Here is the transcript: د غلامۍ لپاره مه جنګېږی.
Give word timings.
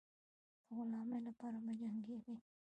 د 0.65 0.67
غلامۍ 0.77 1.19
لپاره 1.27 1.57
مه 1.65 1.73
جنګېږی. 1.79 2.35